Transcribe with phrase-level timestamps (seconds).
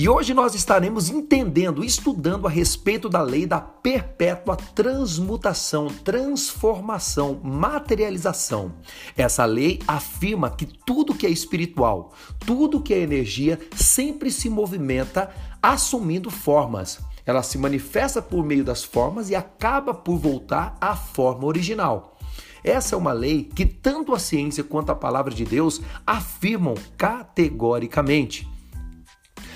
[0.00, 8.72] E hoje nós estaremos entendendo, estudando a respeito da lei da perpétua transmutação, transformação, materialização.
[9.14, 15.30] Essa lei afirma que tudo que é espiritual, tudo que é energia, sempre se movimenta
[15.62, 16.98] assumindo formas.
[17.26, 22.16] Ela se manifesta por meio das formas e acaba por voltar à forma original.
[22.64, 28.48] Essa é uma lei que tanto a ciência quanto a palavra de Deus afirmam categoricamente.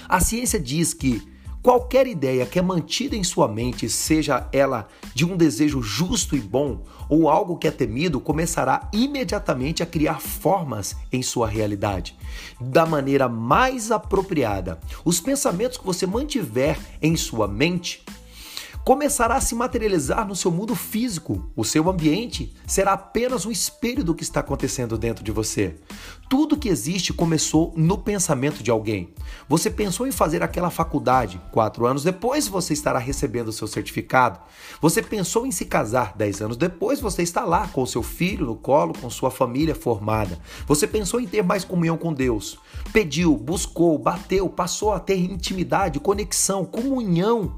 [0.08, 1.22] A ciência diz que
[1.62, 6.40] qualquer ideia que é mantida em sua mente, seja ela de um desejo justo e
[6.40, 12.16] bom ou algo que é temido, começará imediatamente a criar formas em sua realidade
[12.60, 14.78] da maneira mais apropriada.
[15.04, 18.04] Os pensamentos que você mantiver em sua mente
[18.84, 21.50] começará a se materializar no seu mundo físico.
[21.56, 25.76] O seu ambiente será apenas um espelho do que está acontecendo dentro de você.
[26.28, 29.10] Tudo que existe começou no pensamento de alguém.
[29.48, 34.40] Você pensou em fazer aquela faculdade, quatro anos depois você estará recebendo o seu certificado.
[34.80, 38.56] Você pensou em se casar, dez anos depois você está lá com seu filho no
[38.56, 40.38] colo, com sua família formada.
[40.66, 42.58] Você pensou em ter mais comunhão com Deus.
[42.92, 47.56] Pediu, buscou, bateu, passou a ter intimidade, conexão, comunhão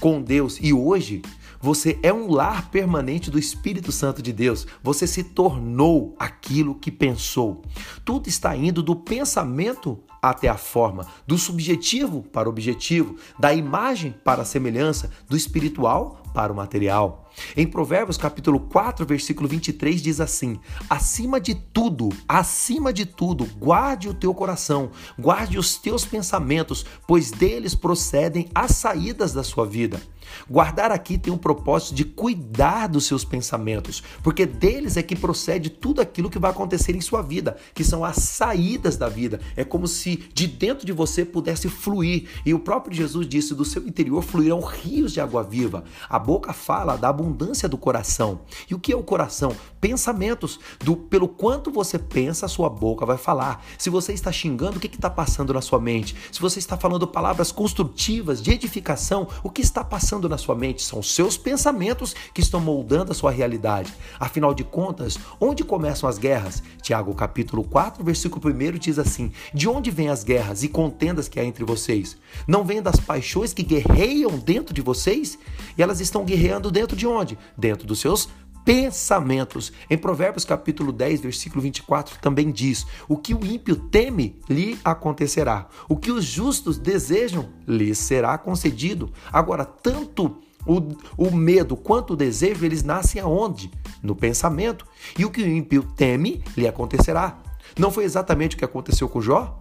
[0.00, 1.22] com Deus e hoje
[1.60, 4.66] você é um lar permanente do Espírito Santo de Deus.
[4.82, 7.62] Você se tornou aquilo que pensou.
[8.04, 14.14] Tudo está indo do pensamento até a forma, do subjetivo para o objetivo, da imagem
[14.24, 17.30] para a semelhança, do espiritual para o material.
[17.56, 24.08] Em Provérbios capítulo 4, versículo 23 diz assim: Acima de tudo, acima de tudo, guarde
[24.08, 30.00] o teu coração, guarde os teus pensamentos, pois deles procedem as saídas da sua vida.
[30.48, 35.70] Guardar aqui tem um propósito de cuidar dos seus pensamentos, porque deles é que procede
[35.70, 39.40] tudo aquilo que vai acontecer em sua vida, que são as saídas da vida.
[39.56, 42.28] É como se de dentro de você pudesse fluir.
[42.44, 45.84] E o próprio Jesus disse: do seu interior fluirão rios de água viva.
[46.08, 48.40] A boca fala da abundância do coração.
[48.70, 49.54] E o que é o coração?
[49.80, 50.58] Pensamentos.
[50.82, 53.64] Do pelo quanto você pensa, a sua boca vai falar.
[53.78, 56.14] Se você está xingando, o que está passando na sua mente?
[56.30, 60.82] Se você está falando palavras construtivas, de edificação, o que está passando na sua mente?
[60.82, 63.92] São os seus pensamentos que estão moldando a sua realidade.
[64.18, 66.62] Afinal de contas, onde começam as guerras?
[66.82, 71.38] Tiago capítulo 4, versículo 1 diz assim: De onde vêm as guerras e contendas que
[71.38, 72.16] há entre vocês?
[72.48, 75.38] Não vêm das paixões que guerreiam dentro de vocês?
[75.76, 77.38] E elas estão guerreando dentro de onde?
[77.56, 78.30] Dentro dos seus
[78.64, 79.72] pensamentos.
[79.90, 85.68] Em Provérbios capítulo 10, versículo 24 também diz: "O que o ímpio teme, lhe acontecerá.
[85.86, 90.80] O que os justos desejam, lhe será concedido." Agora, tanto o,
[91.16, 93.70] o medo quanto o desejo, eles nascem aonde?
[94.02, 94.86] No pensamento.
[95.18, 97.38] E o que o ímpio teme, lhe acontecerá.
[97.78, 99.59] Não foi exatamente o que aconteceu com Jó?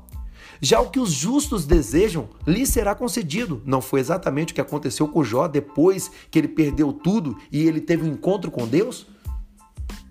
[0.61, 3.61] Já o que os justos desejam lhe será concedido.
[3.65, 7.81] Não foi exatamente o que aconteceu com Jó depois que ele perdeu tudo e ele
[7.81, 9.07] teve um encontro com Deus?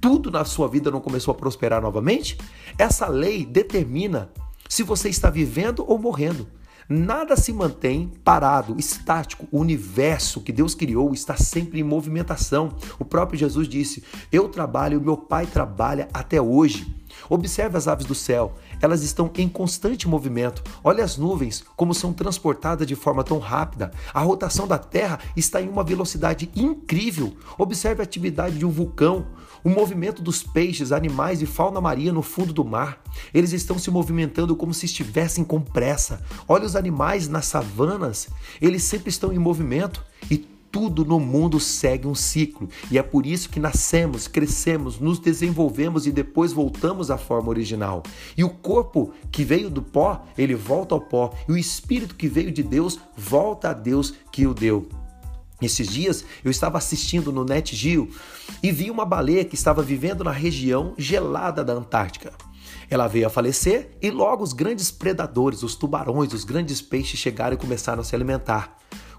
[0.00, 2.38] Tudo na sua vida não começou a prosperar novamente?
[2.78, 4.30] Essa lei determina
[4.68, 6.46] se você está vivendo ou morrendo.
[6.88, 9.46] Nada se mantém parado, estático.
[9.52, 12.74] O universo que Deus criou está sempre em movimentação.
[12.98, 16.97] O próprio Jesus disse: Eu trabalho, meu Pai trabalha até hoje.
[17.28, 20.62] Observe as aves do céu, elas estão em constante movimento.
[20.82, 23.90] Olha as nuvens, como são transportadas de forma tão rápida.
[24.12, 27.36] A rotação da Terra está em uma velocidade incrível.
[27.56, 29.26] Observe a atividade de um vulcão,
[29.64, 33.02] o movimento dos peixes, animais e fauna marinha no fundo do mar.
[33.32, 36.22] Eles estão se movimentando como se estivessem com pressa.
[36.46, 38.28] Olha os animais nas savanas,
[38.60, 43.26] eles sempre estão em movimento e tudo no mundo segue um ciclo e é por
[43.26, 48.02] isso que nascemos, crescemos, nos desenvolvemos e depois voltamos à forma original.
[48.36, 52.28] E o corpo que veio do pó, ele volta ao pó, e o espírito que
[52.28, 54.88] veio de Deus volta a Deus que o deu.
[55.60, 58.08] Esses dias eu estava assistindo no Net Geo
[58.62, 62.32] e vi uma baleia que estava vivendo na região gelada da Antártica.
[62.88, 67.54] Ela veio a falecer e logo os grandes predadores, os tubarões, os grandes peixes chegaram
[67.54, 68.78] e começaram a se alimentar.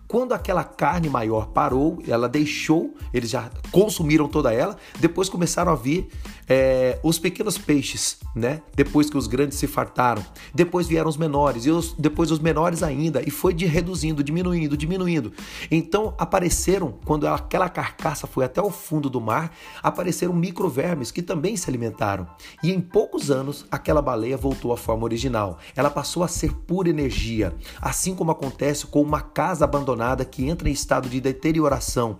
[0.09, 5.75] Quando aquela carne maior parou, ela deixou, eles já consumiram toda ela, depois começaram a
[5.75, 6.09] vir
[6.49, 8.63] é, os pequenos peixes, né?
[8.75, 10.25] Depois que os grandes se fartaram.
[10.51, 14.75] Depois vieram os menores, e os, depois os menores ainda, e foi de reduzindo, diminuindo,
[14.75, 15.31] diminuindo.
[15.69, 19.51] Então apareceram, quando aquela carcaça foi até o fundo do mar,
[19.83, 22.27] apareceram microvermes que também se alimentaram.
[22.63, 25.59] E em poucos anos, aquela baleia voltou à forma original.
[25.75, 29.65] Ela passou a ser pura energia, assim como acontece com uma casa
[29.99, 32.17] abandonada que entra em estado de deterioração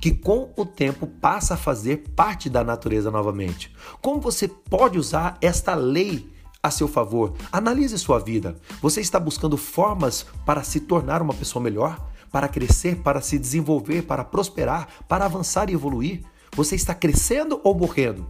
[0.00, 3.72] que com o tempo passa a fazer parte da natureza novamente.
[4.00, 6.28] Como você pode usar esta lei
[6.60, 7.34] a seu favor.
[7.50, 8.56] Analise sua vida.
[8.80, 12.08] Você está buscando formas para se tornar uma pessoa melhor?
[12.30, 16.22] Para crescer, para se desenvolver, para prosperar, para avançar e evoluir?
[16.54, 18.26] Você está crescendo ou morrendo?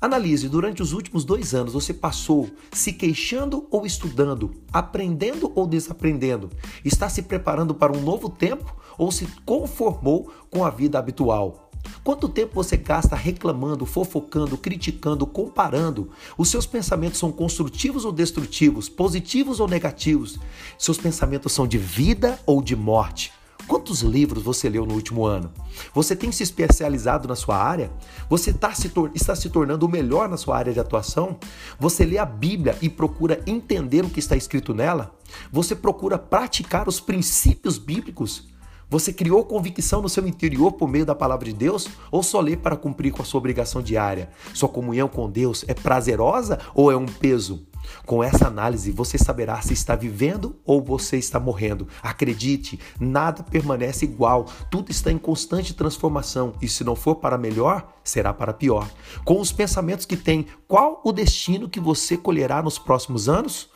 [0.00, 6.48] Analise, durante os últimos dois anos você passou se queixando ou estudando, aprendendo ou desaprendendo?
[6.82, 11.70] Está se preparando para um novo tempo ou se conformou com a vida habitual?
[12.02, 16.08] Quanto tempo você gasta reclamando, fofocando, criticando, comparando?
[16.38, 20.38] Os seus pensamentos são construtivos ou destrutivos, positivos ou negativos?
[20.78, 23.32] Seus pensamentos são de vida ou de morte?
[23.70, 25.52] Quantos livros você leu no último ano?
[25.94, 27.92] Você tem se especializado na sua área?
[28.28, 31.38] Você tá se está se tornando o melhor na sua área de atuação?
[31.78, 35.14] Você lê a Bíblia e procura entender o que está escrito nela?
[35.52, 38.48] Você procura praticar os princípios bíblicos?
[38.88, 42.56] Você criou convicção no seu interior por meio da palavra de Deus ou só lê
[42.56, 44.30] para cumprir com a sua obrigação diária?
[44.52, 47.69] Sua comunhão com Deus é prazerosa ou é um peso?
[48.06, 51.88] Com essa análise, você saberá se está vivendo ou você está morrendo.
[52.02, 57.92] Acredite, nada permanece igual, tudo está em constante transformação e se não for para melhor,
[58.02, 58.88] será para pior.
[59.24, 63.68] Com os pensamentos que tem, qual o destino que você colherá nos próximos anos?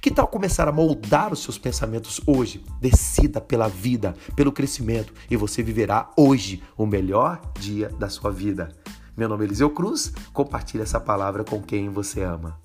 [0.00, 2.62] Que tal começar a moldar os seus pensamentos hoje?
[2.80, 8.68] Decida pela vida, pelo crescimento e você viverá hoje o melhor dia da sua vida.
[9.16, 12.58] Meu nome é Eliseu Cruz, compartilhe essa palavra com quem você ama.